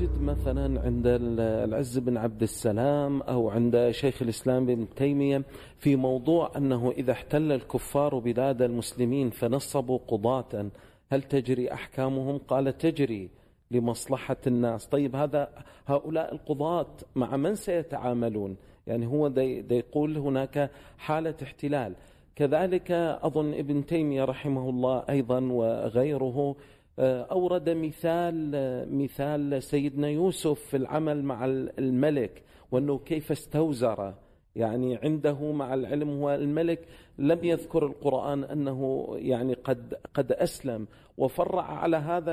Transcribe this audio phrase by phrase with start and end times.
[0.00, 1.06] نجد مثلا عند
[1.40, 5.42] العز بن عبد السلام أو عند شيخ الإسلام بن تيمية
[5.78, 10.70] في موضوع أنه إذا احتل الكفار بلاد المسلمين فنصبوا قضاة.
[11.12, 13.30] هل تجري أحكامهم؟ قال تجري
[13.70, 14.86] لمصلحة الناس.
[14.86, 15.48] طيب هذا
[15.86, 18.56] هؤلاء القضاة مع من سيتعاملون؟
[18.86, 21.94] يعني هو دي, دي يقول هناك حالة احتلال.
[22.36, 22.90] كذلك
[23.22, 26.56] أظن ابن تيمية رحمه الله أيضا وغيره
[26.98, 31.44] أورد مثال آه، مثال سيدنا يوسف في العمل مع
[31.78, 34.14] الملك وأنه كيف استوزر.
[34.56, 36.86] يعني عنده مع العلم هو الملك
[37.18, 40.86] لم يذكر القرآن أنه يعني قد قد أسلم.
[41.18, 42.32] وفرع على هذا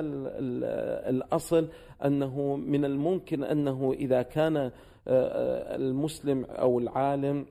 [1.10, 1.68] الأصل
[2.06, 4.58] أنه من الممكن أنه إذا كان
[5.08, 7.46] آه، المسلم أو العالم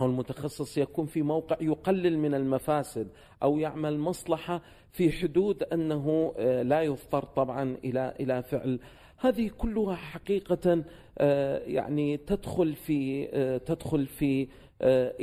[0.00, 3.08] أو المتخصص يكون في موقع يقلل من المفاسد
[3.42, 8.80] أو يعمل مصلحة في حدود أنه آه، لا يضطر طبعا إلى إلى فعل.
[9.16, 10.84] هذه كلها حقيقة
[11.18, 14.48] آه، يعني تدخل في آه، تدخل في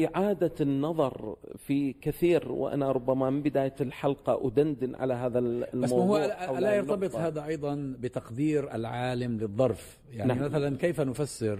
[0.05, 2.51] إعادة النظر في كثير.
[2.51, 7.95] وأنا ربما من بداية الحلقة أدندن على هذا الموضوع بس هو لا يرتبط هذا أيضا
[7.99, 9.99] بتقدير العالم للظرف.
[10.11, 10.43] يعني نعم.
[10.43, 11.59] مثلا كيف نفسر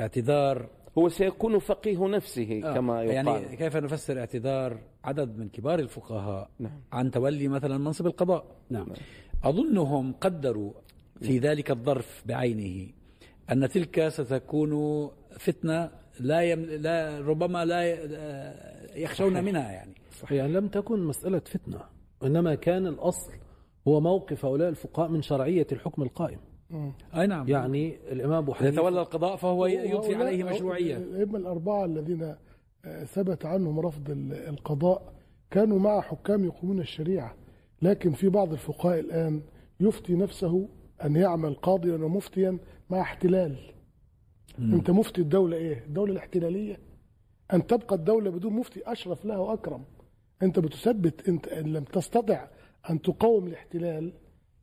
[0.00, 5.48] اعتذار هو سيكون فقيه نفسه آه كما يعني يقال يعني كيف نفسر اعتذار عدد من
[5.48, 6.80] كبار الفقهاء نعم.
[6.92, 8.86] عن تولي مثلا منصب القضاء نعم.
[8.86, 8.96] نعم.
[9.44, 10.72] أظنهم قدروا
[11.20, 11.42] في نعم.
[11.42, 12.92] ذلك الظرف بعينه
[13.50, 16.60] أن تلك ستكون فتنة لا, يم...
[16.60, 17.84] لا ربما لا
[18.96, 19.44] يخشون صحيح.
[19.44, 21.80] منها يعني صحيح لم تكن مسألة فتنة
[22.24, 23.32] إنما كان الأصل
[23.88, 26.38] هو موقف هؤلاء الفقهاء من شرعية الحكم القائم
[27.16, 27.48] أي نعم.
[27.48, 30.96] يعني الإمام أبو حنيفة يتولى القضاء فهو يضفي عليه مشروعية.
[30.96, 32.34] الائمه الأربعة الذين
[32.84, 34.10] آه، ثبت عنهم رفض
[34.48, 35.12] القضاء
[35.50, 37.34] كانوا مع حكام يقومون الشريعة
[37.82, 39.42] لكن في بعض الفقهاء الآن
[39.80, 40.68] يفتي نفسه
[41.04, 42.58] أن يعمل قاضيا ومفتيا
[42.90, 43.56] مع احتلال.
[44.58, 44.74] مم.
[44.74, 46.78] أنت مفتي الدولة إيه؟ الدولة الاحتلالية.
[47.52, 49.84] أن تبقى الدولة بدون مفتي أشرف لها وأكرم.
[50.42, 52.48] أنت بتثبت أنت إن لم تستطع
[52.90, 54.12] أن تقاوم الاحتلال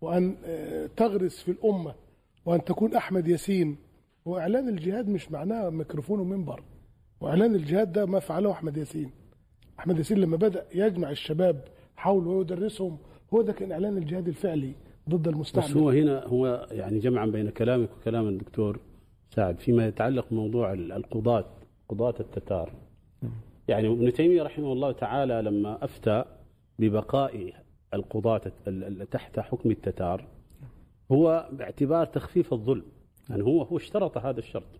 [0.02, 1.96] وأن آه، تغرس في الأمة
[2.46, 3.78] وأن تكون أحمد ياسين
[4.26, 6.64] وإعلان الجهاد مش معناه ميكروفون ومنبر.
[7.22, 9.12] وإعلان الجهاد ده ما فعله أحمد ياسين.
[9.80, 11.64] أحمد ياسين لما بدأ يجمع الشباب
[11.96, 12.98] حوله ويدرسهم
[13.34, 14.74] هو ده كان إعلان الجهاد الفعلي
[15.10, 15.68] ضد المستعمر.
[15.68, 18.80] بس هو هنا هو يعني جمعا بين كلامك وكلام الدكتور
[19.36, 21.46] سعد فيما يتعلق بموضوع القضاة
[21.90, 22.72] قضاة التتار.
[23.68, 26.26] يعني ابن تيمية رحمه الله تعالى لما أفتى
[26.80, 27.54] ببقاء
[27.94, 28.42] القضاة
[29.12, 30.26] تحت حكم التتار
[31.12, 32.86] هو باعتبار تخفيف الظلم.
[33.30, 34.80] يعني هو هو اشترط هذا الشرط.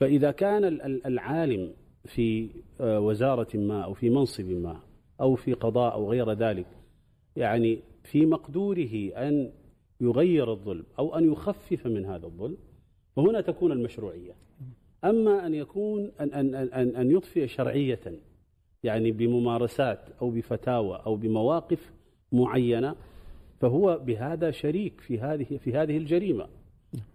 [0.00, 0.64] فإذا كان
[1.06, 1.72] العالم
[2.04, 2.48] في
[2.80, 4.80] آه، وزارة ما أو في منصب ما
[5.20, 6.66] أو في قضاء أو غير ذلك
[7.36, 9.52] يعني في مقدوره أن
[10.00, 12.56] يغير الظلم أو أن يخفف من هذا الظلم
[13.16, 14.32] وهنا تكون المشروعية.
[15.04, 18.00] أما أن يكون أن أن أن أن يضفي شرعية
[18.82, 21.92] يعني بممارسات أو بفتاوى أو بمواقف
[22.32, 22.94] معينة
[23.60, 26.46] فهو بهذا شريك في هذه في هذه الجريمة.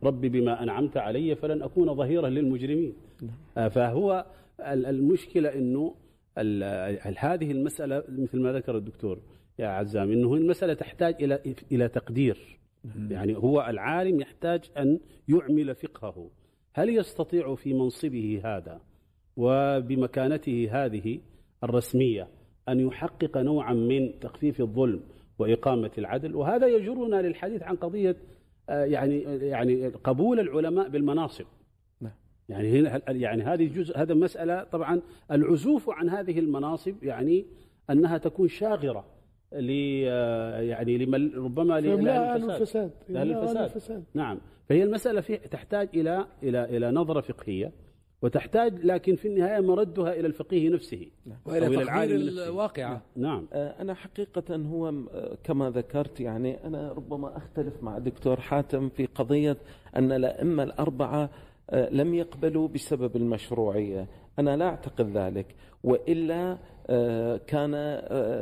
[0.03, 2.94] ربي بما أنعمت علي فلن أكون ظهيرا للمجرمين.
[3.57, 4.25] آه، فهو
[4.59, 5.96] المشكلة أنه
[7.18, 9.19] هذه المسألة مثل ما ذكر الدكتور
[9.59, 11.40] يا عزام أنه المسألة تحتاج إلى
[11.72, 12.59] إلى تقدير.
[13.09, 16.30] يعني هو العالم يحتاج أن يعمل فقهه.
[16.74, 18.81] هل يستطيع في منصبه هذا
[19.38, 21.19] وبمكانته هذه
[21.63, 22.28] الرسمية
[22.69, 25.01] أن يحقق نوعا من تخفيف الظلم
[25.41, 28.16] وإقامة العدل وهذا يجرنا للحديث عن قضية
[28.69, 31.46] آه، يعني يعني قبول العلماء بالمناصب.
[32.02, 32.13] نعم.
[32.50, 35.01] يعني هنا يعني هذه جزء هذا مسألة طبعا
[35.31, 37.46] العزوف عن هذه المناصب يعني
[37.90, 39.06] أنها تكون شاغرة
[39.51, 42.91] ل آه، يعني لمن ربما لأهل الفساد.
[43.09, 44.03] لأهل الفساد.
[44.13, 44.40] نعم.
[44.69, 47.72] فهي المسألة في تحتاج إلى إلى إلى نظرة فقهية.
[48.21, 51.37] وتحتاج لكن في النهاية مردها إلى الفقيه نفسه نعم.
[51.45, 53.01] وإلى تقدير الواقعة.
[53.15, 53.47] نعم.
[53.53, 59.06] آه، أنا حقيقة هو آه، كما ذكرت يعني أنا ربما أختلف مع دكتور حاتم في
[59.06, 59.57] قضية
[59.95, 61.29] أن الأئمة الأربعة
[61.69, 64.07] آه، لم يقبلوا بسبب المشروعية.
[64.39, 65.45] أنا لا أعتقد ذلك.
[65.83, 66.57] وإلا
[67.47, 67.74] كان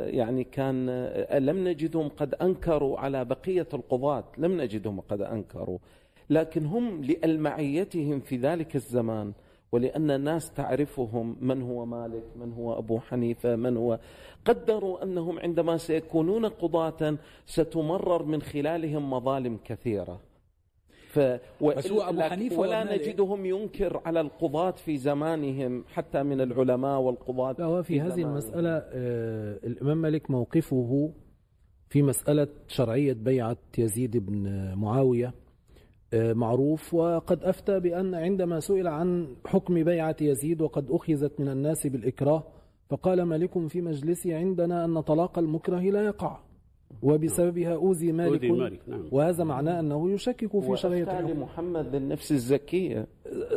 [0.06, 0.90] يعني كان
[1.32, 4.24] لم نجدهم قد أنكروا على بقية القضاة.
[4.38, 5.78] لم نجدهم قد أنكروا.
[6.30, 9.32] لكن هم لألمعيتهم في ذلك الزمان.
[9.72, 13.98] ولأن الناس تعرفهم من هو مالك من هو أبو حنيفة من هو.
[14.44, 20.20] قدروا أنهم عندما سيكونون قضاة ستمرر من خلالهم مظالم كثيرة.
[21.08, 21.18] ف
[21.62, 27.56] بس هو أبو حنيفة ولا نجدهم ينكر على القضاة في زمانهم حتى من العلماء والقضاة
[27.58, 28.30] لا هو في, في هذه زمانهم.
[28.32, 31.12] المسألة آه الإمام مالك موقفه
[31.88, 35.34] في مسألة شرعية بيعة يزيد بن معاوية.
[36.14, 36.94] معروف.
[36.94, 42.44] وقد أفتى بأن عندما سئل عن حكم بيعة يزيد وقد أخذت من الناس بالإكراه
[42.88, 46.40] فقال مالك في مجلسي عندنا أن طلاق المكره لا يقع
[47.02, 49.08] وبسببها أوذي مالك, مالك، نعم.
[49.12, 53.06] وهذا معناه أنه يشكك في شرعية الحكم لمحمد النفس الزكية.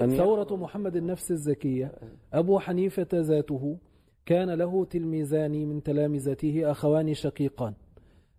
[0.01, 1.91] أن ثورة محمد النفس الزكية.
[2.33, 3.77] أبو حنيفة ذاته
[4.25, 7.73] كان له تلميذان من تلامذته أخوان شقيقان.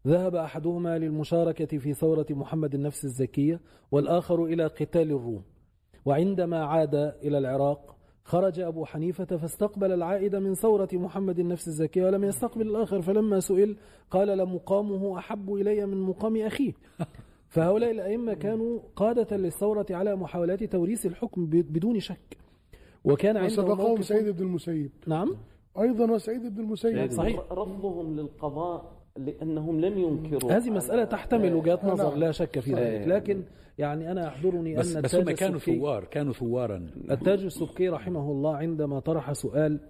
[0.06, 3.60] ذهب أحدهما للمشاركة في ثورة محمد النفس الزكية
[3.92, 5.42] والآخر إلى قتال الروم.
[6.04, 12.24] وعندما عاد إلى العراق خرج أبو حنيفة فاستقبل العائد من ثورة محمد النفس الزكية ولم
[12.24, 13.02] يستقبل الآخر.
[13.02, 13.76] فلما سئل
[14.10, 16.72] قال لمقامه أحب إلي من مقام أخيه.
[17.48, 22.36] فهؤلاء الأئمة كانوا قادة للثورة على محاولات توريث الحكم بدون شك.
[23.04, 24.90] وكان عندهم وسبقهم سعيد بن المسيب.
[25.06, 25.36] نعم.
[25.80, 27.10] أيضا وسعيد بن المسيب.
[27.10, 32.14] صحيح رفضهم للقضاء لأنهم لم ينكروا هذه مسألة تحتمل وجهات نظر.
[32.16, 33.08] لا شك في ذلك.
[33.08, 33.42] لكن
[33.78, 36.86] يعني أنا يحضرني بس أن بس التاج هم كانوا السبكي- ثوار كانوا ثوارا.
[37.10, 39.80] التاج السبكي رحمه الله عندما طرح سؤال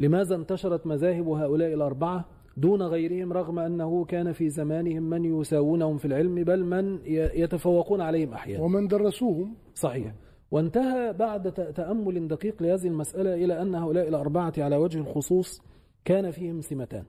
[0.00, 2.24] لماذا انتشرت مذاهب هؤلاء الأربعة
[2.56, 6.98] دون غيرهم رغم أنه كان في زمانهم من يساوونهم في العلم بل من
[7.34, 9.54] يتفوقون عليهم أحيانا؟ ومن درسوهم.
[9.74, 10.12] صحيح.
[10.50, 15.62] وانتهى بعد تأمل دقيق لهذه المسألة إلى أن هؤلاء الأربعة على وجه الخصوص
[16.04, 17.04] كان فيهم سمتان.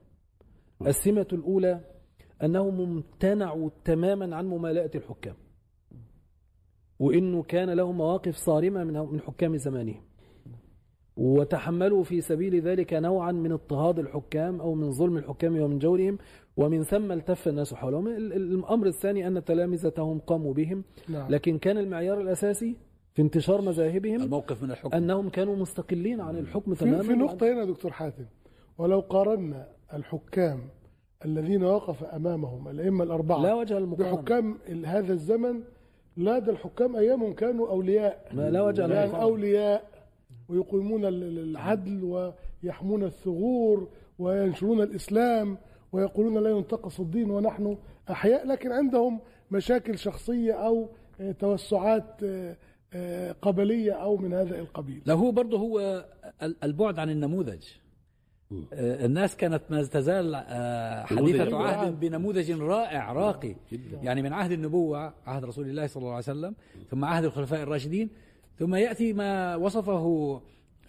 [0.86, 1.80] السمة الأولى
[2.42, 5.34] أنهم امتنعوا تماما عن ممالأة الحكام.
[6.98, 10.02] وإنه كان لهم مواقف صارمة من حكام زمانهم.
[11.16, 16.18] وتحملوا في سبيل ذلك نوعا من اضطهاد الحكام أو من ظلم الحكام ومن جورهم.
[16.56, 18.08] ومن ثم التف الناس حولهم.
[18.08, 20.84] ال- ال- الأمر الثاني أن تلامذتهم قاموا بهم.
[21.08, 21.30] نعم.
[21.30, 22.76] لكن كان المعيار الأساسي
[23.14, 24.96] في انتشار مذاهبهم الموقف من الحكم.
[24.96, 28.24] أنهم كانوا مستقلين عن الحكم تماما في نقطة هنا دكتور حاتم.
[28.78, 30.60] ولو قارنا الحكام
[31.24, 33.42] الذين وقف أمامهم الأئمة الأربعة.
[33.42, 35.60] لا وجه للمقارنة بحكام هذا الزمن
[36.16, 38.28] لا ده الحكام أيامهم كانوا أولياء.
[38.34, 39.84] ما لا وجه يعني للمقارنة أولياء
[40.48, 42.32] ويقيمون ال- ال- العدل
[42.64, 45.58] ويحمون الثغور وينشرون الإسلام
[45.92, 47.76] ويقولون لا ينتقص الدين ونحن
[48.10, 50.88] أحياء لكن عندهم مشاكل شخصية أو
[51.20, 52.56] آه، توسعات آه،
[52.94, 55.02] آه، قبلية أو من هذا القبيل.
[55.06, 56.04] لا هو برضه هو
[56.42, 57.64] ال- البعد عن النموذج.
[58.72, 63.54] الناس كانت ما تزال آه، حديثة نموذج عهد بنموذج رائع راقي.
[64.02, 66.54] يعني من عهد النبوة عهد رسول الله صلى الله عليه وسلم
[66.90, 68.10] ثم عهد الخلفاء الراشدين
[68.58, 70.40] ثم يأتي ما وصفه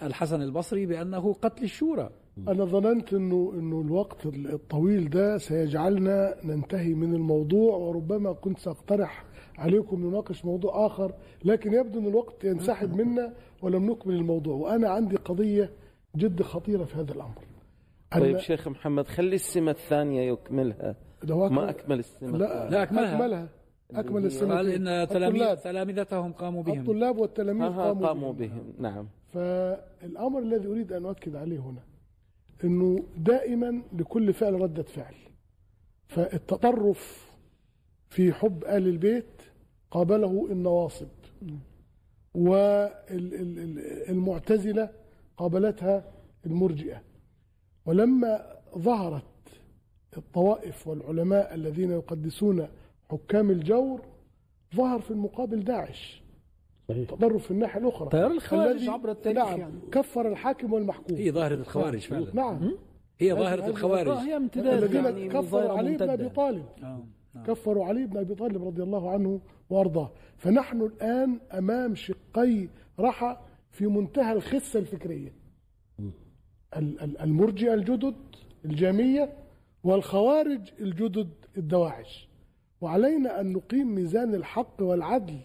[0.01, 2.09] الحسن البصري بأنه قتل الشورى.
[2.47, 9.25] أنا ظننت إنه إنه الوقت الطويل ده سيجعلنا ننتهي من الموضوع وربما كنت سأقترح
[9.57, 11.13] عليكم نناقش موضوع آخر
[11.45, 15.69] لكن يبدو أن الوقت ينسحب منا ولم نكمل الموضوع وأنا عندي قضية
[16.15, 17.52] جد خطيرة في هذا الأمر.
[18.19, 20.95] طيب شيخ محمد خلي السمة الثانية يكملها.
[21.31, 22.37] هو ما أكمل- أكمل السمة.
[22.37, 23.15] لا, لا، أكملها.
[23.15, 23.49] أكملها.
[23.91, 26.79] أكمل السنة قال إن تلاميذ تلامذتهم قاموا بهم.
[26.79, 28.73] الطلاب والتلاميذ قاموا, قاموا بهم.
[28.79, 29.07] نعم.
[29.33, 31.81] فالأمر الذي أريد أن أؤكد عليه هنا
[32.63, 35.13] أنه دائما لكل فعل ردة فعل.
[36.07, 37.33] فالتطرف
[38.09, 39.41] في حب آل البيت
[39.91, 41.07] قابله النواصب.
[44.09, 44.89] والمعتزلة
[45.37, 46.03] قابلتها
[46.45, 47.01] المرجئة.
[47.85, 48.45] ولما
[48.77, 49.23] ظهرت
[50.17, 52.67] الطوائف والعلماء الذين يقدسون
[53.11, 54.01] حكام الجور
[54.75, 56.23] ظهر في المقابل داعش.
[56.89, 57.13] صحيح.
[57.37, 58.09] في الناحية الأخرى.
[58.09, 59.79] تيار الخوارج الذي- عبر التاريخ نعم يعني.
[59.91, 61.17] كفر الحاكم والمحكوم.
[61.17, 62.27] هي ظاهرة الخوارج فعلا.
[62.33, 62.71] نعم.
[63.19, 64.17] هي ظاهرة هذه- الخوارج.
[64.17, 66.35] هي امتداد الذين يعني كفروا علي بن أبي ممتدة.
[66.35, 66.65] طالب.
[66.83, 67.03] آه.
[67.35, 67.43] آه.
[67.43, 70.11] كفروا علي بن أبي طالب رضي الله عنه وأرضاه.
[70.37, 72.67] فنحن الآن أمام شقي
[72.99, 73.37] رحى
[73.71, 75.27] في منتهى الخسة الفكرية.
[75.27, 75.42] ال- ال-
[77.21, 78.15] المرجئة الجدد
[78.65, 79.33] الجامية
[79.83, 82.27] والخوارج الجدد الدواعش.
[82.81, 85.37] وعلينا أن نقيم ميزان الحق والعدل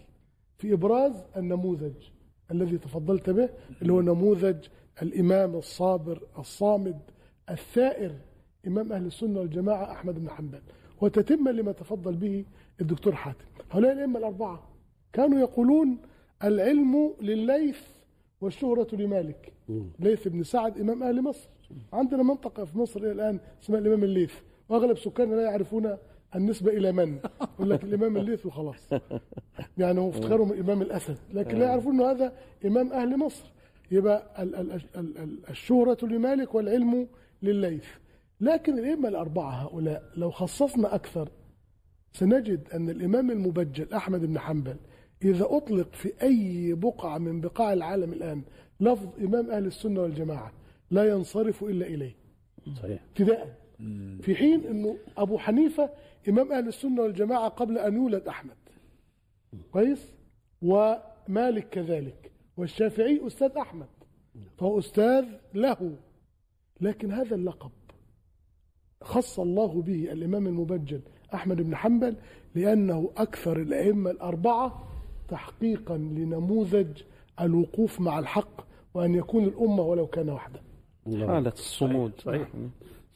[0.59, 1.95] في إبراز النموذج
[2.51, 3.49] الذي تفضلت به
[3.83, 4.57] اللي هو نموذج
[5.03, 7.01] الإمام الصابر الصامد
[7.51, 8.15] الثائر
[8.67, 10.61] إمام أهل السنة والجماعة أحمد بن حنبل.
[11.01, 12.45] وتتم لما تفضل به
[12.81, 13.45] الدكتور حاتم.
[13.71, 14.63] هؤلاء الأئمة الأربعة
[15.13, 15.99] كانوا يقولون
[16.45, 17.81] العلم لليث
[18.41, 19.53] والشهرة لمالك.
[19.99, 21.49] ليث بن سعد إمام أهل مصر.
[21.93, 24.33] عندنا منطقة في مصر إلى الآن اسمها الإمام الليث.
[24.69, 25.97] وأغلب سكاننا لا يعرفون
[26.37, 27.19] النسبة إلى من.
[27.43, 28.89] يقول لك الإمام الليث وخلاص.
[29.79, 31.17] يعني هو افتخرهم الإمام الأسد.
[31.35, 32.33] لكن لا يعرفون أنه هذا
[32.65, 33.45] إمام أهل مصر.
[33.91, 37.09] يبقى ال- ال- ال- ال- الشهرة لمالك والعلم
[37.43, 37.87] لليث.
[38.41, 41.29] لكن الأئمة الأربعة هؤلاء لو خصصنا أكثر
[42.13, 44.77] سنجد أن الإمام المبجل أحمد بن حنبل
[45.25, 48.43] إذا أطلق في أي بقعة من بقاع العالم الآن
[48.81, 50.53] لفظ إمام أهل السنة والجماعة
[50.91, 52.15] لا ينصرف إلا إليه.
[52.77, 53.03] صحيح.
[53.09, 53.59] ابتداء
[54.23, 55.91] في حين أنه أبو حنيفة
[56.29, 58.57] إمام أهل السنة والجماعة قبل أن يولد أحمد.
[59.73, 60.13] كويس؟
[60.63, 62.33] ومالك كذلك.
[62.57, 63.89] والشافعي أستاذ أحمد.
[64.59, 65.97] فهو أستاذ له.
[66.81, 67.71] لكن هذا اللقب
[69.03, 71.01] خص الله به الإمام المبجل
[71.35, 72.17] أحمد بن حنبل
[72.55, 74.89] لأنه أكثر الأئمة الأربعة
[75.29, 77.03] تحقيقا لنموذج
[77.41, 80.61] الوقوف مع الحق وأن يكون الأمة ولو كان وحده.
[81.07, 82.12] حالة الصمود.
[82.18, 82.49] صحيح.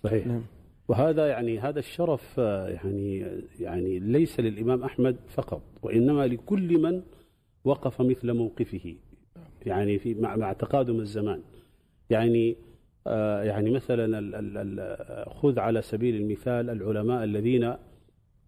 [0.04, 0.26] صحيح.
[0.26, 0.42] نعم.
[0.88, 3.18] وهذا يعني هذا الشرف آه، يعني
[3.60, 7.02] يعني ليس للإمام أحمد فقط وإنما لكل من
[7.64, 8.94] وقف مثل موقفه
[9.66, 11.42] يعني في مع, مع تقادم الزمان.
[12.10, 12.56] يعني
[13.06, 17.74] آه يعني مثلا ال ال ال خذ على سبيل المثال العلماء الذين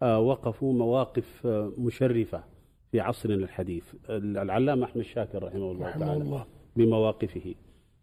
[0.03, 1.47] آه وقفوا مواقف
[1.79, 2.45] مشرفة
[2.93, 3.85] في عصرنا الحديث.
[4.11, 6.23] العلامة أحمد شاكر رحمه الله رحمه تعالى.
[6.23, 6.47] الله.
[6.77, 7.55] بمواقفه.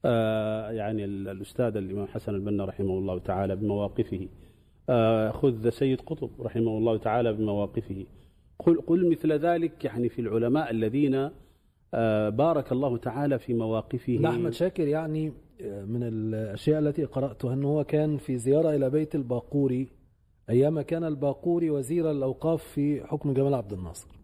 [0.05, 4.27] آه يعني الأستاذ الإمام حسن البنا رحمه الله تعالى بمواقفه.
[4.89, 8.05] آه خذ سيد قطب رحمه الله تعالى بمواقفه.
[8.59, 11.29] قل, قل مثل ذلك يعني في العلماء الذين
[11.93, 14.29] آه بارك الله تعالى في مواقفه.
[14.29, 19.87] أحمد شاكر يعني من الأشياء التي قرأتها أنه كان في زيارة إلى بيت الباقوري.
[20.49, 24.20] أيام كان الباقوري وزير الأوقاف في حكم جمال عبد الناصر.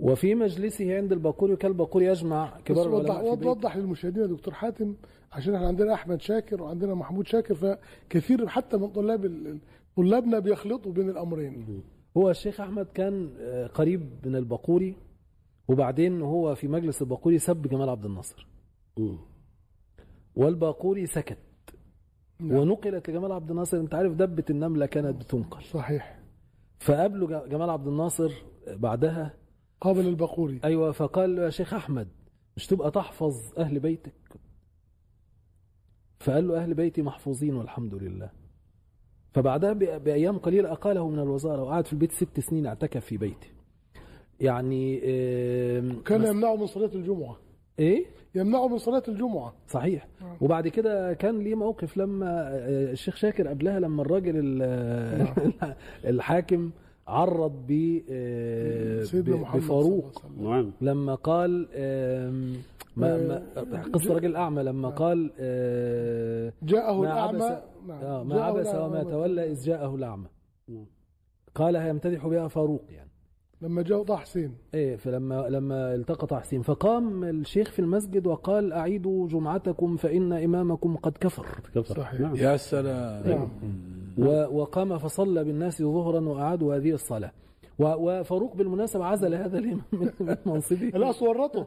[0.00, 4.94] وفي مجلسه عند الباقوري وكان الباقوري يجمع كبار العلماء وضح, وضح للمشاهدين يا دكتور حاتم
[5.32, 9.58] عشان إحنا عندنا أحمد شاكر وعندنا محمود شاكر فكثير حتى من طلاب
[9.96, 11.82] طلابنا بيخلطوا بين الأمرين.
[12.16, 14.96] هو الشيخ أحمد كان آه، قريب من الباقوري
[15.68, 18.46] وبعدين هو في مجلس الباقوري سب جمال عبد الناصر.
[20.36, 21.38] والباقوري سكت.
[22.40, 22.58] نعم.
[22.58, 25.62] ونقلت لجمال عبد الناصر انت عارف دبة النملة كانت بتنقل.
[25.62, 26.20] صحيح.
[26.78, 28.32] فقابله جمال عبد الناصر
[28.68, 29.34] بعدها
[29.84, 32.08] قابل الباقوري أيوه فقال له يا شيخ أحمد
[32.56, 34.14] مش تبقى تحفظ أهل بيتك؟
[36.20, 38.30] فقال له أهل بيتي محفوظين والحمد لله.
[39.32, 43.48] فبعدها بأيام قليلة أقاله من الوزارة وقعد في البيت ست سنين اعتكف في بيته.
[44.40, 45.00] يعني
[46.04, 47.36] كان يمنعه من صلاة الجمعة.
[47.78, 49.54] إيه؟ يمنعه من صلاة الجمعة.
[49.68, 50.08] صحيح.
[50.22, 50.36] آه.
[50.40, 54.58] وبعد كده كان ليه موقف لما آه، الشيخ شاكر قبلها لما الراجل
[55.18, 55.52] نعم.
[56.04, 56.70] الحاكم
[57.06, 59.04] عرض ب آه،
[59.54, 60.22] بفاروق.
[60.38, 60.72] نعم.
[60.80, 61.68] لما قال
[62.96, 63.18] ما
[63.56, 65.30] ما قصة رجل أعمى لما قال
[66.62, 69.52] جاءه الأعمى نعم ما عبس وما تولى.
[69.52, 70.26] إذ جاءه الأعمى.
[70.68, 70.86] نعم.
[71.54, 73.10] قال يمتدح بها فاروق يعني.
[73.62, 74.54] لما جاء طه حسين.
[74.74, 81.12] إيه فلما لما التقط حسين فقام الشيخ في المسجد وقال أعيدوا جمعتكم فإن إمامكم قد
[81.20, 81.46] كفر.
[81.74, 81.94] كفر.
[81.94, 82.20] صحيح.
[82.20, 82.36] نعم.
[82.36, 83.28] يا سلام.
[83.28, 83.48] نعم.
[84.18, 87.32] وقام فصلى بالناس ظهرا وأعادوا هذه الصلاة.
[87.78, 89.82] وفاروق بالمناسبة عزل هذا الإمام
[90.20, 90.86] من منصبه.
[90.86, 91.66] لا ورطه.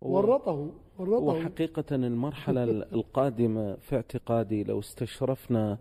[0.00, 1.24] ورطه ورطه.
[1.24, 5.78] وحقيقة المرحلة القادمة في اعتقادي لو استشرفنا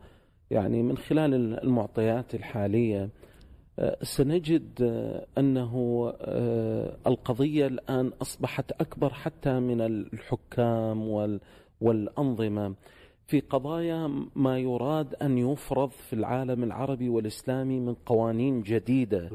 [0.51, 1.33] يعني من خلال
[1.63, 3.09] المعطيات الحالية
[4.01, 4.81] سنجد
[5.37, 5.73] أنه
[6.21, 11.07] آه، القضية الآن أصبحت أكبر حتى من الحكام
[11.81, 12.75] والأنظمة.
[13.27, 19.29] في قضايا ما يراد أن يفرض في العالم العربي والإسلامي من قوانين جديدة.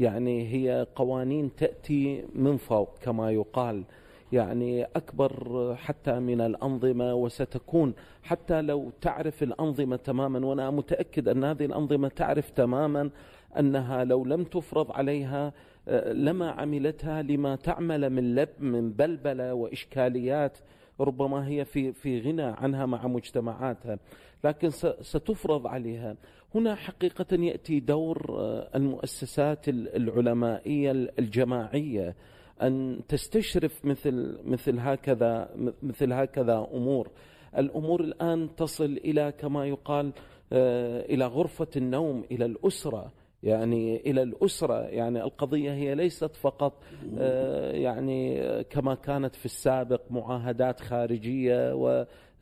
[0.00, 3.84] يعني هي قوانين تأتي من فوق كما يقال.
[4.32, 7.94] يعني أكبر حتى من الأنظمة وستكون.
[8.22, 13.10] حتى لو تعرف الأنظمة تماما وأنا متأكد أن هذه الأنظمة تعرف تماما
[13.58, 15.52] أنها لو لم تفرض عليها
[15.88, 20.58] آه، لما عملتها لما تعمل من لب من بلبلة وإشكاليات
[21.02, 23.98] ربما هي في في غنى عنها مع مجتمعاتها
[24.44, 26.16] لكن ستفرض عليها.
[26.54, 32.14] هنا حقيقة يأتي دور آه، المؤسسات العلمائية الجماعية
[32.62, 35.50] أن تستشرف مثل مثل هكذا
[35.82, 37.10] مثل هكذا أمور.
[37.58, 40.12] الأمور الآن تصل إلى كما يقال
[40.52, 43.12] آه، إلى غرفة النوم إلى الأسرة.
[43.42, 46.82] يعني إلى الأسرة يعني القضية هي ليست فقط
[47.18, 51.74] آه، يعني كما كانت في السابق معاهدات خارجية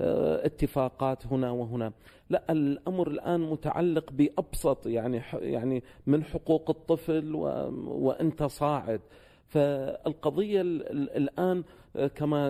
[0.01, 1.93] واتفاقات هنا وهنا.
[2.31, 7.35] لا الأمر الآن متعلق بأبسط يعني يعني من حقوق الطفل
[7.87, 9.01] وأنت صاعد.
[9.47, 11.65] فالقضية الآن
[12.15, 12.49] كما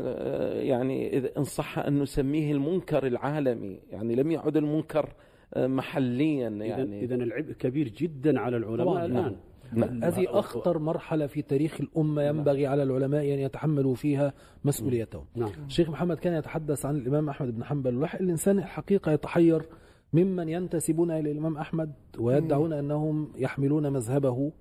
[0.53, 5.09] يعني إن صح أن نسميه المنكر العالمي يعني لم يعد المنكر
[5.57, 7.05] محليا يعني.
[7.05, 9.37] اذا العبء كبير جدا على العلماء الآن.
[9.73, 10.05] نعم.
[10.05, 14.33] هذه أخطر مرحلة في تاريخ الأمة ينبغي على العلماء أن يتحملوا فيها
[14.65, 15.25] مسؤوليتهم.
[15.37, 15.51] نعم.
[15.67, 18.05] الشيخ محمد كان يتحدث عن الإمام أحمد بن حنبل.
[18.21, 19.63] الإنسان الحقيقة يتحير
[20.13, 24.53] ممن ينتسبون إلى الإمام أحمد ويدعون أنهم يحملون مذهبه.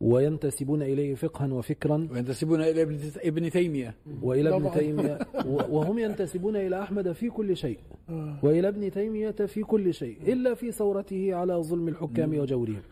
[0.00, 2.08] وينتسبون إليه فقها وفكرا.
[2.12, 2.82] وينتسبون إلى
[3.24, 3.94] ابن تيمية.
[4.22, 5.18] وإلى ابن تيمية.
[5.46, 7.78] وهم ينتسبون إلى أحمد في كل شيء.
[8.08, 8.38] آه.
[8.42, 12.82] وإلى ابن تيمية في كل شيء إلا في ثورته على ظلم الحكام وجورهم.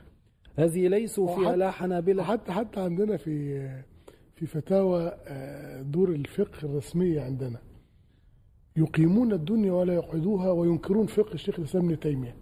[0.56, 3.68] هذه ليسوا فيها لا حنابلة حتى حتى عندنا في
[4.34, 7.58] في فتاوى آه، دور الفقه الرسمية عندنا.
[8.76, 12.34] يقيمون الدنيا ولا يقعدوها وينكرون فقه الشيخ الإسلام ابن تيمية.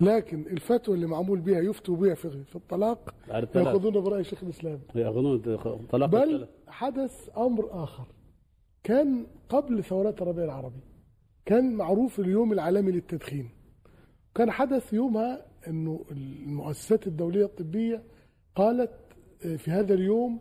[0.00, 3.14] لكن الفتوى اللي معمول بها يفتوا بها في في الطلاق.
[3.68, 4.80] يأخذون برأي الشيخ الإسلام.
[4.94, 5.38] يأخذون
[5.90, 6.48] طلاق بل الثلاث.
[6.68, 8.06] حدث أمر آخر.
[8.82, 10.80] كان قبل ثورات الربيع العربي
[11.46, 13.48] كان معروف اليوم العالمي للتدخين.
[14.34, 18.02] كان حدث يومها أنه المؤسسات الدولية الطبية
[18.54, 18.90] قالت
[19.46, 20.40] آه، في هذا اليوم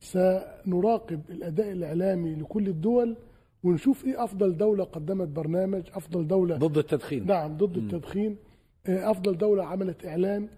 [0.00, 3.16] سنراقب الأداء الإعلامي لكل الدول
[3.64, 7.26] ونشوف إيه أفضل دولة قدمت برنامج أفضل دولة ضد التدخين.
[7.26, 8.32] نعم ضد التدخين.
[8.32, 8.47] آه،
[8.88, 10.48] أفضل دولة عملت إعلان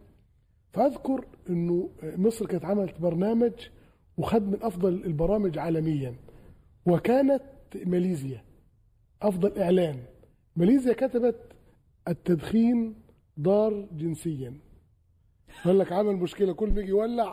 [0.73, 3.53] فأذكر إنه مصر كانت عملت برنامج
[4.17, 6.15] وخد من أفضل البرامج عالميا
[6.87, 7.43] وكانت
[7.87, 8.45] ماليزيا
[9.23, 9.97] أفضل إعلان.
[10.57, 11.37] ماليزيا كتبت
[12.09, 12.95] التدخين
[13.41, 14.55] ضار جنسيا.
[15.65, 17.31] قال لك عمل مشكلة كل ما يجي يولع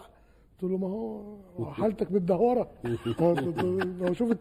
[0.62, 2.72] قلت له ما هو حالتك متدهوره
[4.02, 4.40] لو شفت.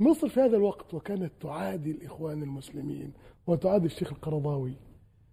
[0.00, 3.12] مصر في هذا الوقت وكانت تعادي الإخوان المسلمين
[3.46, 4.74] وتعادي الشيخ القرضاوي.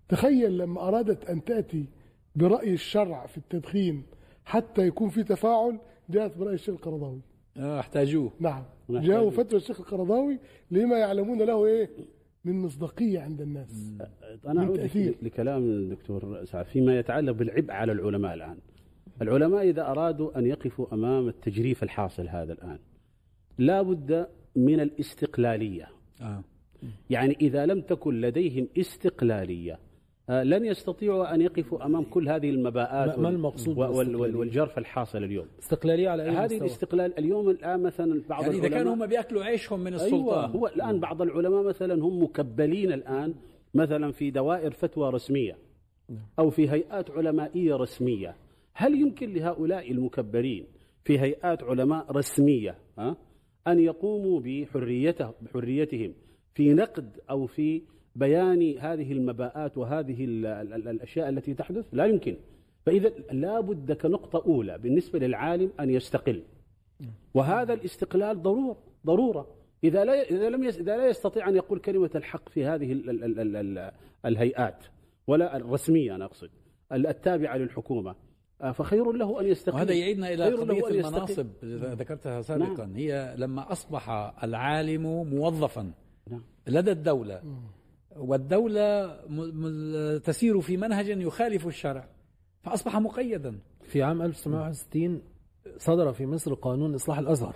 [0.10, 1.86] تخيل لما أرادت أن تأتي
[2.36, 4.04] برأي الشرع في التدخين
[4.46, 7.22] حتى يكون في تفاعل جاءت برأي الشيخ القرضاوي
[7.58, 9.08] آه، احتاجوه نعم محتاج.
[9.08, 10.40] جاءوا فتوى الشيخ القرضاوي
[10.72, 11.90] لما يعلمون له إيه
[12.46, 13.94] من مصداقية عند الناس
[14.48, 15.10] أنا أعود بالتأثير.
[15.12, 18.58] لك- لكلام الدكتور سعد فيما يتعلق بالعبء على العلماء الآن.
[19.22, 22.80] العلماء إذا أرادوا أن يقفوا أمام التجريف الحاصل هذا الآن
[23.58, 25.88] لا بد من الاستقلالية.
[26.22, 26.44] آه.
[27.10, 29.80] يعني إذا لم تكن لديهم استقلالية آه،
[30.30, 35.46] لن يستطيعوا أن يقفوا أمام كل هذه المباءات ما- المقصود؟ والجرف الحاصل اليوم.
[35.60, 39.06] استقلالية على أي هذه مستوى؟ الاستقلال اليوم الآن مثلا بعض يعني إذا العلماء كانوا هم
[39.06, 40.16] بيأكلوا عيشهم من السلطة.
[40.16, 43.34] أيوة هو الآن بعض العلماء مثلا هم مكبلين الآن
[43.74, 45.58] مثلا في دوائر فتوى رسمية
[46.40, 48.36] أو في هيئات علمائية رسمية.
[48.74, 50.66] هل يمكن لهؤلاء المكبرين
[51.04, 53.16] في هيئات علماء رسمية ها
[53.68, 56.14] أن يقوموا بحريته بحريتهم
[56.56, 57.82] في نقد أو في
[58.18, 62.36] بيان هذه المباءات وهذه ال ال ال الأشياء التي تحدث؟ لا يمكن.
[62.86, 66.44] فإذا لا بد كنقطة أولى بالنسبة للعالم أن يستقل.
[67.34, 69.48] وهذا الاستقلال ضرورة ضرورة.
[69.84, 73.24] إذا لا إذا لم إذا لا يستطيع أن يقول كلمة الحق في هذه ال ال
[73.24, 73.92] ال ال ال
[74.26, 74.86] الهيئات
[75.28, 76.50] ولا الرسمية أنا أقصد
[76.92, 78.16] التابعة للحكومة
[78.62, 79.76] آه، فخير له أن يستقل.
[79.76, 80.72] وهذا يعيدنا أن يستقل.
[81.00, 82.92] المناصب اللي ذكرتها سابقا.
[82.96, 84.10] هي لما أصبح
[84.44, 85.92] العالم موظفا
[86.32, 86.42] نعم.
[86.68, 87.42] لدى الدولة
[89.30, 92.10] م- تسير في منهج يخالف الشرع
[92.64, 93.60] فأصبح مقيدا.
[93.84, 95.22] في عام 1961
[95.78, 97.56] صدر في مصر قانون إصلاح الأزهر.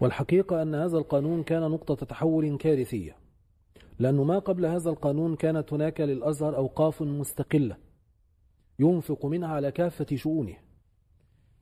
[0.00, 3.16] والحقيقة أن هذا القانون كان نقطة تحول كارثية.
[3.98, 7.76] لأنه ما قبل هذا القانون كانت هناك للأزهر أوقاف مستقلة
[8.78, 10.56] ينفق منها على كافة شؤونه.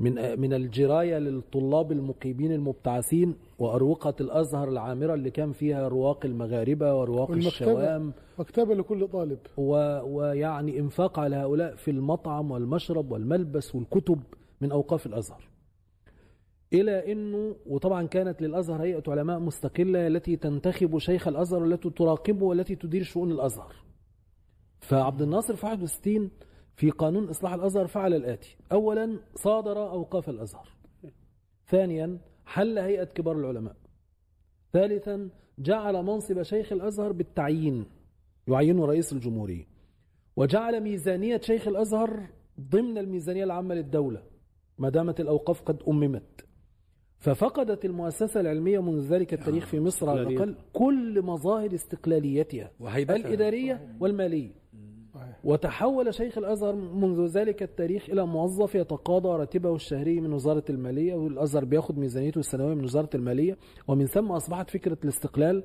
[0.03, 7.31] من من الجراية للطلاب المقيمين المبتعثين وأروقة الأزهر العامرة اللي كان فيها رواق المغاربة ورواق.
[7.31, 9.73] الشوام مكتبة لكل طالب و...
[10.05, 14.21] ويعني إنفاق على هؤلاء في المطعم والمشرب والملبس والكتب
[14.61, 15.49] من أوقاف الأزهر.
[16.73, 22.77] إلى إنه وطبعا كانت للأزهر هيئة علماء مستقلة التي تنتخب شيخ الأزهر والتي تراقبه والتي
[22.77, 23.75] تدير شؤون الأزهر.
[24.81, 26.31] فعبد الناصر في 61
[26.75, 30.69] في قانون إصلاح الأزهر فعل الآتي: اولا صادر أوقاف الأزهر.
[31.67, 33.77] ثانيا حل هيئة كبار العلماء.
[34.73, 37.87] ثالثا جعل منصب شيخ الأزهر بالتعيين
[38.49, 39.67] يعينه رئيس الجمهورية
[40.37, 42.27] وجعل ميزانية شيخ الأزهر
[42.61, 44.23] ضمن الميزانية العامة للدولة
[44.79, 46.47] ما دامت الأوقاف قد أممت
[47.19, 50.23] ففقدت المؤسسة العلمية منذ ذلك التاريخ في مصر على.
[50.23, 53.17] الأقل كل مظاهر استقلاليتها وهيبتها.
[53.17, 54.62] الإدارية والمالية.
[55.45, 61.65] وتحول شيخ الأزهر منذ ذلك التاريخ إلى موظف يتقاضى راتبه الشهري من وزارة المالية والأزهر
[61.65, 63.57] بياخد ميزانيته السنوية من وزارة المالية
[63.89, 65.65] ومن ثم أصبحت فكرة الاستقلال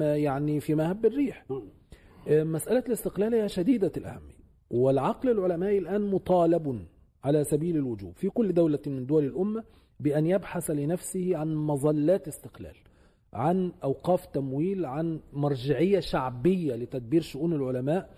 [0.00, 1.44] يعني في مهب الريح.
[1.50, 4.34] أم، مسألة الاستقلال هي شديدة الأهمية
[4.70, 6.86] والعقل العلمائي الآن مطالب
[7.24, 9.64] على سبيل الوجوب في كل دولة من دول الأمة
[10.00, 12.74] بأن يبحث لنفسه عن مظلات استقلال
[13.32, 18.10] عن أوقاف تمويل عن مرجعية شعبية لتدبير شؤون العلماء.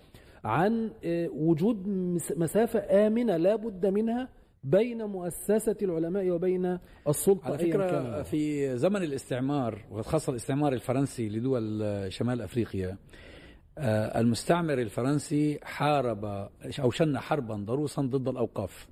[0.43, 4.29] عن آه، وجود مس- مسافة آمنة لا بد منها
[4.63, 8.23] بين مؤسسة العلماء وبين السلطة على كان فكرة لها.
[8.23, 12.97] في زمن الاستعمار وخاصة الاستعمار الفرنسي لدول شمال أفريقيا
[13.77, 16.25] آه، المستعمر الفرنسي حارب
[16.79, 18.87] أو شن حربا ضروسا ضد الأوقاف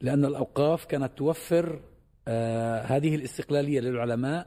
[0.00, 1.80] لأن الأوقاف كانت توفر
[2.28, 4.46] آه، هذه الاستقلالية للعلماء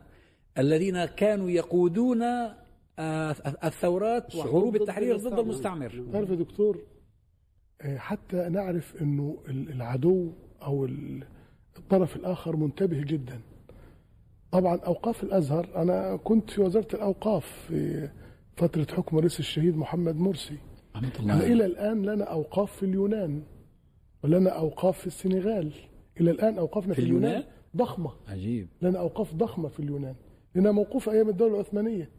[0.58, 2.24] الذين كانوا يقودون
[3.00, 5.92] الثورات الشعوب وحروب ضد التحرير ضد المستعمر.
[5.92, 6.14] المستعمر.
[6.14, 6.82] تعرف يا دكتور
[7.82, 10.32] آه، حتى نعرف إنه العدو
[10.62, 10.86] أو
[11.78, 13.42] الطرف الآخر منتبه جدا.
[14.52, 18.10] طبعا أوقاف الأزهر أنا كنت في وزارة الأوقاف في
[18.58, 20.58] فترة حكم رئيس الشهيد محمد مرسي.
[21.20, 23.44] الله إلى الآن لنا أوقاف في اليونان
[24.24, 25.72] ولنا أوقاف في السنغال.
[26.22, 28.12] إلى الآن أوقافنا في, في اليونان, اليونان؟ ضخمة.
[28.28, 28.68] عجيب.
[28.82, 30.16] لنا أوقاف ضخمة في اليونان.
[30.56, 32.10] لنا موقوف أيام الدولة العثمانية.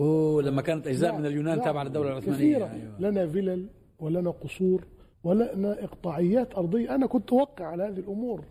[0.00, 2.36] أوه لما كانت أجزاء من اليونان تابعة للدولة العثمانية.
[2.36, 2.64] كثيرة.
[2.72, 3.00] أيوة.
[3.00, 3.66] لنا فلل
[3.98, 4.84] ولنا قصور
[5.24, 6.94] ولنا إقطاعيات أرضية.
[6.94, 8.44] أنا كنت أوقع على هذه الأمور.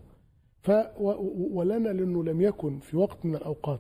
[0.62, 0.72] ف
[1.52, 3.80] ولنا لأنه لم يكن في وقت من الأوقات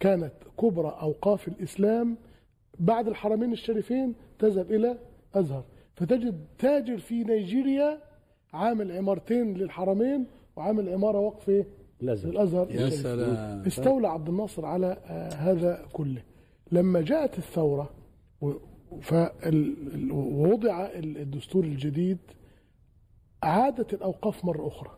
[0.00, 2.16] كانت كبرى أوقاف الإسلام
[2.80, 4.98] بعد الحرمين الشريفين تذهب إلى
[5.34, 5.64] أزهر.
[5.94, 7.98] فتجد تاجر في نيجيريا
[8.52, 10.26] عامل عمارتين للحرمين
[10.56, 11.66] وعامل عمارة وقف إيه؟
[12.02, 13.62] الازهر يا سلام.
[13.66, 16.22] استولى عبد الناصر على آه، هذا كله.
[16.72, 17.90] لما جاءت الثورة
[20.10, 22.18] ووضع الدستور الجديد
[23.42, 24.90] عادت الأوقاف مرة أخرى.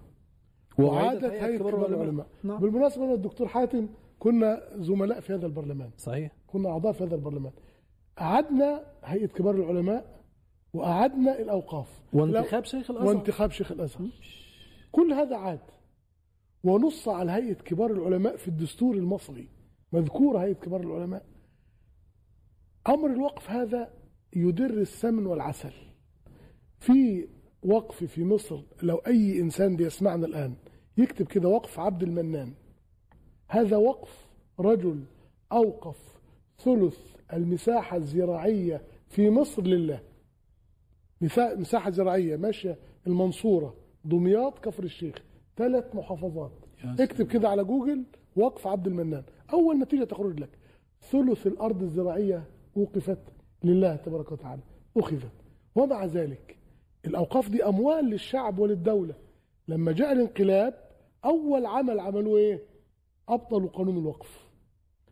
[0.78, 2.26] وعادت هيئه كبار العلماء.
[2.42, 2.60] نعم.
[2.60, 5.90] بالمناسبة أنا الدكتور حاتم كنا زملاء في هذا البرلمان.
[5.98, 6.32] صحيح.
[6.46, 7.52] كنا أعضاء في هذا البرلمان.
[8.20, 10.24] أعدنا هيئة كبار العلماء
[10.72, 12.02] وأعدنا الأوقاف.
[12.12, 13.08] وانتخاب شيخ الأزهر.
[13.08, 14.08] وانتخاب شيخ الأزهر.
[14.92, 15.60] كل هذا عاد.
[16.64, 19.48] ونص على هيئة كبار العلماء في الدستور المصري.
[19.92, 21.22] مذكورة هيئة كبار العلماء.
[22.88, 23.90] أمر الوقف هذا
[24.36, 25.72] يدر السمن والعسل.
[26.78, 27.28] في
[27.62, 30.54] وقف في مصر لو أي إنسان بيسمعنا الآن
[30.98, 32.52] يكتب كده وقف عبد المنان.
[33.48, 34.28] هذا وقف
[34.60, 35.04] رجل
[35.52, 36.18] أوقف
[36.58, 36.98] ثلث
[37.32, 40.00] المساحة الزراعية في مصر لله.
[41.32, 43.74] مساحة زراعية ماشية المنصورة
[44.04, 45.14] دمياط كفر الشيخ.
[45.56, 46.52] ثلاث محافظات.
[47.00, 48.04] اكتب كده على جوجل
[48.36, 49.22] وقف عبد المنان.
[49.52, 50.50] أول نتيجة تخرج لك.
[51.00, 52.44] ثلث الأرض الزراعية
[52.76, 53.18] وقفت
[53.64, 54.62] لله تبارك وتعالى.
[54.96, 55.32] أخذت
[55.74, 56.58] ومع ذلك
[57.06, 59.14] الأوقاف دي أموال للشعب وللدولة.
[59.68, 60.74] لما جاء الانقلاب
[61.24, 62.62] أول عمل عملوه إيه؟
[63.28, 64.48] أبطلوا قانون الوقف.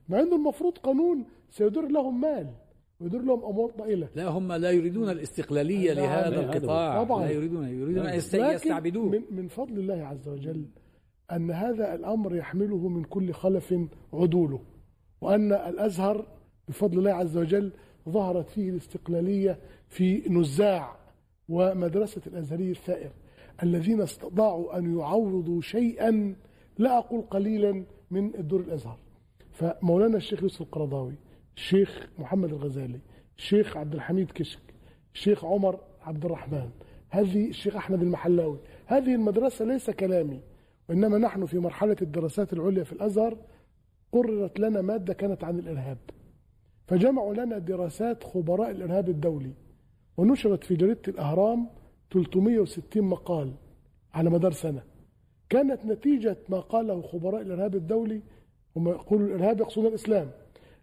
[0.08, 2.54] مع أنه المفروض قانون سيدر لهم مال
[3.00, 4.08] ويدر لهم أموال طائلة.
[4.14, 7.04] لا هم لا يريدون الاستقلالية لهذا القطاع.
[7.04, 7.24] طبعا.
[7.24, 8.14] لا يريدون يريدون أن
[8.54, 9.08] يستعبدوه.
[9.08, 10.68] من, من فضل الله عز وجل
[11.32, 13.74] أن هذا الأمر يحمله من كل خلف
[14.12, 14.60] عدوله.
[15.20, 16.26] وأن الأزهر
[16.68, 17.72] بفضل الله عز وجل
[18.09, 20.96] ظهرت فيه الاستقلالية في نزاع
[21.48, 23.11] ومدرسة الازهري الثائر.
[23.62, 26.35] الذين استطاعوا أن يعوضوا شيئا
[26.79, 28.98] لا أقول قليلا من الدور الأزهر.
[29.52, 31.14] فمولانا الشيخ يوسف القرضاوي
[31.57, 33.00] الشيخ محمد الغزالي
[33.38, 34.61] الشيخ عبد الحميد كشك
[35.14, 36.70] الشيخ عمر عبد الرحمن
[37.11, 40.40] هذه الشيخ أحمد المحلاوي هذه المدرسة ليس كلامي
[40.88, 43.38] وإنما نحن في مرحلة الدراسات العليا في الأزهر
[44.12, 45.98] قررت لنا مادة كانت عن الإرهاب.
[46.87, 49.53] فجمعوا لنا دراسات خبراء الإرهاب الدولي
[50.16, 51.68] ونشرت في جريدة الأهرام
[52.11, 53.53] 360 مقال
[54.14, 54.83] على مدار سنة.
[55.49, 58.20] كانت نتيجة ما قاله خبراء الإرهاب الدولي
[58.77, 60.31] هم يقولوا الإرهاب يقصدون الإسلام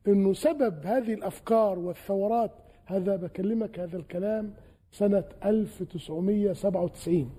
[0.07, 2.51] أنه سبب هذه الأفكار والثورات
[2.85, 4.53] هذا بكلمك هذا الكلام
[4.91, 7.29] سنة 1997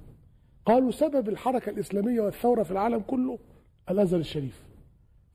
[0.66, 3.38] قالوا سبب الحركة الإسلامية والثورة في العالم كله
[3.90, 4.64] الأزهر الشريف.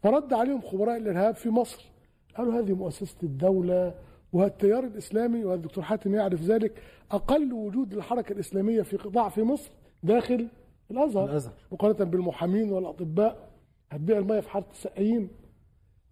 [0.03, 1.89] فرد عليهم خبراء الإرهاب في مصر
[2.37, 3.93] قالوا هذه مؤسسة الدولة
[4.33, 6.83] والتيار الإسلامي والدكتور حاتم يعرف ذلك.
[7.11, 9.71] أقل وجود الحركة الإسلامية في قطاع في مصر
[10.03, 10.47] داخل
[10.91, 11.53] الأزهر, الأزهر.
[11.71, 13.49] مقارنة بالمحامين والأطباء.
[13.91, 15.29] هتبيع المية في حارة السقايين.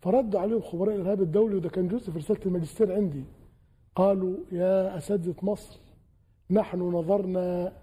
[0.02, 3.24] فردوا عليهم خبراء الإرهاب الدولي وده كان جزء في رسالة الماجستير عندي.
[3.96, 5.80] قالوا يا أساتذة مصر
[6.52, 7.74] نحن نظرنا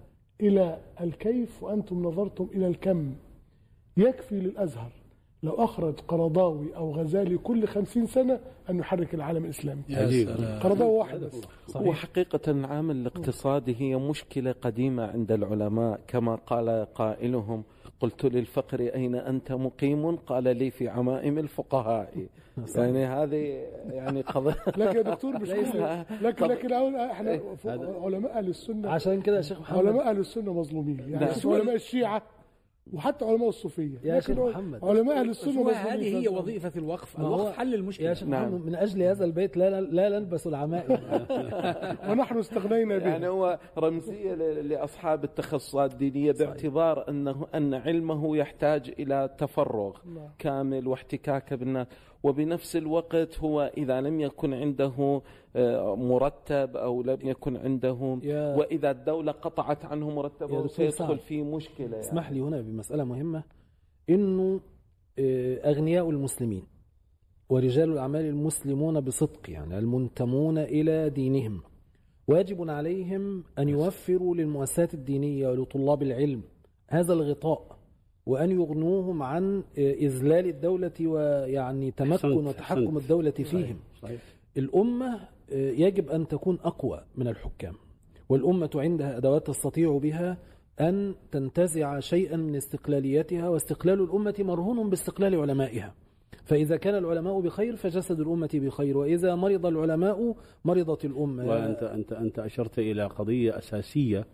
[0.40, 3.14] إلى الكيف وأنتم نظرتم إلى الكم.
[3.96, 4.92] يكفي للأزهر
[5.44, 9.82] لو أخرج قرضاوي أو غزالي كل خمسين سنة أن يحرك العالم الإسلامي.
[10.62, 11.40] قرضاوي واحد بس.
[11.76, 17.62] وحقيقة العامل الاقتصادي هي مشكلة قديمة عند العلماء كما قال قائلهم
[18.00, 22.26] قلت للفقر أين أنت مقيم؟ قال لي في عمائم الفقهاء.
[22.76, 24.56] يعني هذه يعني قضية.
[24.76, 25.50] لكن يا دكتور مش
[26.22, 27.40] لكن لكن إحنا
[28.02, 28.90] علماء أهل السنة.
[28.90, 29.78] عشان كده يا شيخ محمد.
[29.78, 31.00] علماء أهل السنة مظلومين.
[31.08, 32.22] يعني علماء الشيعة
[32.92, 33.98] وحتى علماء الصوفية.
[34.04, 34.84] يا شيخ محمد.
[34.84, 37.20] علماء أهل السنة هذه هي وظيفة الوقف.
[37.20, 38.08] الوقف حل المشكلة.
[38.08, 38.42] يا شيخ نعم.
[38.42, 40.98] محمد من أجل هذا البيت لا لا نلبس العمائم
[42.08, 43.06] ونحن استغنينا به.
[43.06, 50.28] يعني هو رمزية لأصحاب التخصصات الدينية باعتبار انه أن علمه يحتاج إلى تفرغ نعم.
[50.38, 51.86] كامل واحتكاك بالناس.
[52.22, 55.22] وبنفس الوقت هو إذا لم يكن عنده
[55.96, 57.92] مرتب أو لم يكن عنده
[58.58, 62.00] وإذا الدولة قطعت عنه مرتبه سيدخل في مشكلة يعني.
[62.00, 63.42] اسمح لي هنا بمسألة مهمة.
[64.10, 64.60] إنه
[65.18, 66.62] آه، أغنياء المسلمين
[67.48, 71.62] ورجال الأعمال المسلمون بصدق يعني المنتمون إلى دينهم.
[72.28, 76.42] واجب عليهم أن يوفروا للمؤسسات الدينية ولطلاب العلم
[76.88, 77.78] هذا الغطاء
[78.26, 82.96] وأن يغنوهم عن إذلال الدولة ويعني تمكن وتحكم.
[82.96, 83.76] الدولة فيهم.
[84.02, 84.22] صحيح.
[84.56, 87.74] الأمة آه، يجب أن تكون أقوى من الحكام
[88.28, 90.38] والأمة عندها أدوات تستطيع بها
[90.80, 95.94] أن تنتزع شيئا من استقلاليتها واستقلال الأمة مرهون باستقلال علمائها.
[96.44, 101.46] فإذا كان العلماء بخير فجسد الأمة بخير وإذا مرض العلماء مرضت الأمة.
[101.46, 104.26] وانت انت أنت أشرت إلى قضية أساسية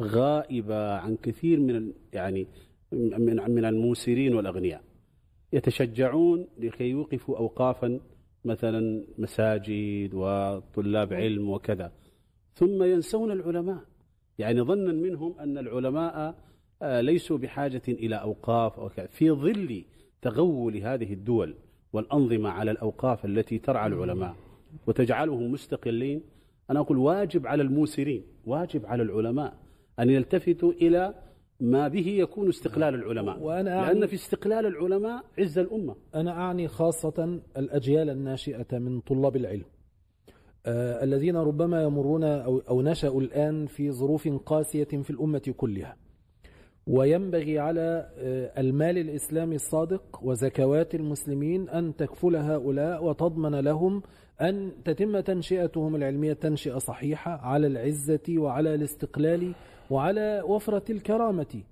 [0.00, 2.46] غائبة عن كثير من يعني
[2.92, 4.82] من من الموسرين والأغنياء.
[5.52, 8.00] يتشجعون لكي يوقفوا اوقافا
[8.46, 11.92] مثلا مساجد وطلاب علم وكذا.
[12.54, 13.80] ثم ينسون العلماء.
[14.38, 16.34] يعني ظنا منهم أن العلماء
[16.82, 19.06] آه، ليسوا بحاجة إلى أوقاف أو كذا.
[19.06, 19.84] في ظل
[20.22, 21.54] تغول هذه الدول
[21.92, 24.36] والأنظمة على الأوقاف التي ترعى العلماء
[24.86, 26.22] وتجعلهم مستقلين
[26.70, 29.56] أنا أقول واجب على الموسرين واجب على العلماء
[29.98, 31.14] أن يلتفتوا إلى
[31.60, 33.38] ما به يكون استقلال العلماء.
[33.42, 35.94] وأنا أعني- في استقلال العلماء عز الأمة.
[36.14, 39.64] أنا أعني خاصة الأجيال الناشئة من طلاب العلم.
[40.66, 45.96] آه، الذين ربما يمرون أو, أو نشأوا الآن في ظروف قاسية في الأمة كلها.
[46.86, 54.02] وينبغي على آه، المال الإسلامي الصادق وزكوات المسلمين أن تكفل هؤلاء وتضمن لهم
[54.40, 59.52] أن تتم تنشئتهم العلمية تنشئة صحيحة على العزة وعلى الاستقلال
[59.90, 61.62] وعلى وفرة الكرامة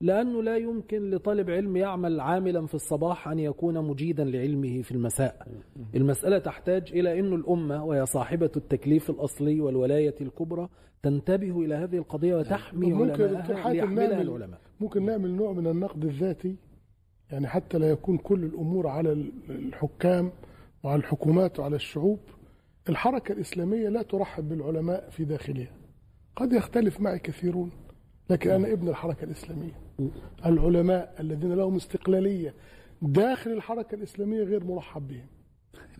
[0.00, 5.46] لأنه لا يمكن لطالب علم يعمل عاملا في الصباح أن يكون مجيدا لعلمه في المساء.
[5.94, 10.68] المسألة تحتاج إلى أن الأمة وهي صاحبة التكليف الأصلي والولاية الكبرى
[11.02, 14.60] تنتبه إلى هذه القضية وتحمي ممكن علماءها ليحملها العلماء.
[14.80, 16.56] ممكن نعمل نوع من النقد الذاتي
[17.30, 19.12] يعني حتى لا يكون كل الأمور على
[19.50, 20.32] الحكام
[20.82, 22.18] وعلى الحكومات وعلى الشعوب.
[22.88, 25.81] الحركة الإسلامية لا ترحب بالعلماء في داخلها.
[26.36, 27.70] قد يختلف معي كثيرون
[28.30, 29.80] لكن أنا ابن الحركة الإسلامية.
[30.46, 32.54] العلماء الذين لهم استقلالية
[33.02, 35.26] داخل الحركة الإسلامية غير مرحب بهم.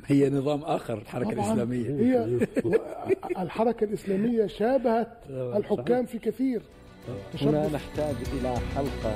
[0.07, 1.47] هي نظام آخر الحركة طبعاً.
[1.47, 1.88] الإسلامية.
[1.90, 2.47] هي
[3.42, 6.62] الحركة الإسلامية شابهت الحكام في كثير.
[7.40, 9.14] هنا نحتاج إلى حلقة.